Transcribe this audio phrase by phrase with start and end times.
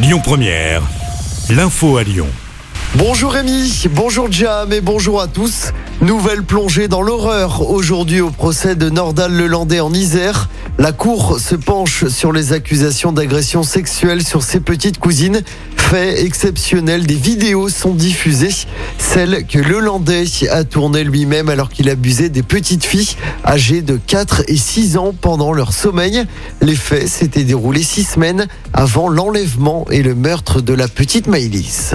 [0.00, 0.82] Lyon Première,
[1.50, 2.28] l'info à Lyon.
[2.94, 5.72] Bonjour Rémi, bonjour Jam et bonjour à tous.
[6.00, 10.48] Nouvelle plongée dans l'horreur aujourd'hui au procès de Nordal Lelandais en Isère.
[10.80, 15.42] La cour se penche sur les accusations d'agression sexuelle sur ses petites cousines.
[15.76, 18.54] Fait exceptionnel, des vidéos sont diffusées.
[18.96, 24.44] Celle que Lelandais a tournée lui-même alors qu'il abusait des petites filles âgées de 4
[24.46, 26.22] et 6 ans pendant leur sommeil.
[26.60, 31.94] Les faits s'étaient déroulés six semaines avant l'enlèvement et le meurtre de la petite Maïlis.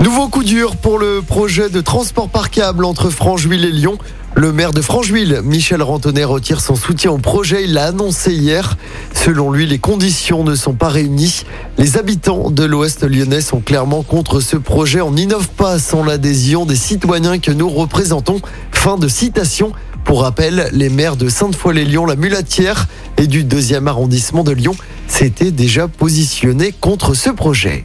[0.00, 3.98] Nouveau coup dur pour le projet de transport par câble entre Francheville et Lyon.
[4.34, 7.64] Le maire de Francheville, Michel Rantonnet, retire son soutien au projet.
[7.64, 8.78] Il l'a annoncé hier.
[9.12, 11.44] Selon lui, les conditions ne sont pas réunies.
[11.76, 15.02] Les habitants de l'Ouest lyonnais sont clairement contre ce projet.
[15.02, 18.40] On n'innove pas sans l'adhésion des citoyens que nous représentons.
[18.72, 19.72] Fin de citation.
[20.06, 24.74] Pour rappel, les maires de Sainte-Foy-les-Lyon, la Mulatière et du deuxième arrondissement de Lyon
[25.08, 27.84] s'étaient déjà positionnés contre ce projet.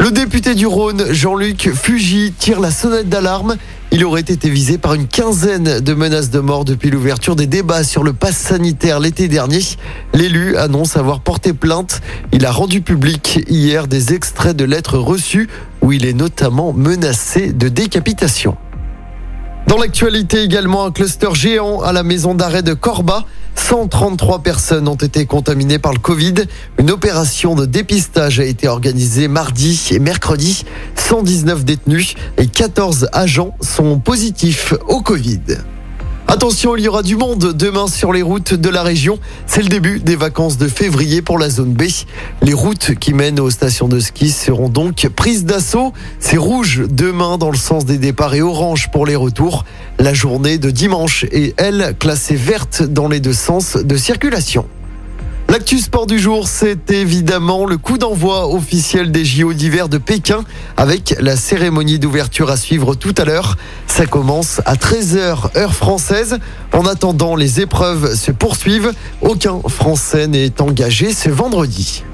[0.00, 3.56] Le député du Rhône, Jean-Luc Fugy, tire la sonnette d'alarme.
[3.92, 7.84] Il aurait été visé par une quinzaine de menaces de mort depuis l'ouverture des débats
[7.84, 9.60] sur le pass sanitaire l'été dernier.
[10.14, 12.00] L'élu annonce avoir porté plainte.
[12.32, 15.50] Il a rendu public hier des extraits de lettres reçues
[15.82, 18.56] où il est notamment menacé de décapitation.
[19.66, 23.26] Dans l'actualité également, un cluster géant à la maison d'arrêt de Corba.
[23.54, 26.34] 133 personnes ont été contaminées par le Covid.
[26.78, 30.64] Une opération de dépistage a été organisée mardi et mercredi.
[30.96, 35.40] 119 détenus et 14 agents sont positifs au Covid.
[36.32, 39.18] Attention, il y aura du monde demain sur les routes de la région.
[39.46, 41.82] C'est le début des vacances de février pour la zone B.
[42.40, 45.92] Les routes qui mènent aux stations de ski seront donc prises d'assaut.
[46.20, 49.64] C'est rouge demain dans le sens des départs et orange pour les retours.
[49.98, 54.66] La journée de dimanche est, elle, classée verte dans les deux sens de circulation.
[55.50, 60.44] L'actu sport du jour, c'est évidemment le coup d'envoi officiel des JO d'hiver de Pékin
[60.76, 63.56] avec la cérémonie d'ouverture à suivre tout à l'heure.
[63.88, 66.38] Ça commence à 13h heure française.
[66.72, 68.92] En attendant, les épreuves se poursuivent.
[69.22, 72.04] Aucun Français n'est engagé ce vendredi.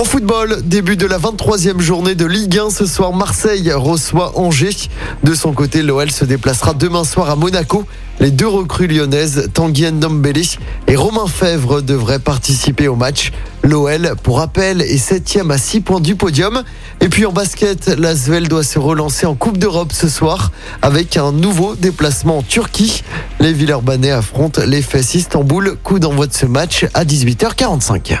[0.00, 4.88] En football, début de la 23e journée de Ligue 1 ce soir, Marseille reçoit Angers.
[5.24, 7.84] De son côté, l'OL se déplacera demain soir à Monaco.
[8.18, 10.40] Les deux recrues lyonnaises, Tanguy Ndombele
[10.88, 13.30] et Romain Fèvre, devraient participer au match.
[13.62, 16.62] L'OL, pour rappel, est septième à 6 points du podium.
[17.02, 20.50] Et puis en basket, l'Asvel doit se relancer en Coupe d'Europe ce soir
[20.80, 23.02] avec un nouveau déplacement en Turquie.
[23.38, 25.76] Les Villeurbanais affrontent les Fesses Istanbul.
[25.84, 28.20] Coup d'envoi de ce match à 18h45.